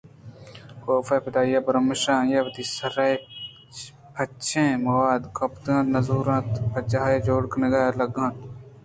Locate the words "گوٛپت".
5.35-5.65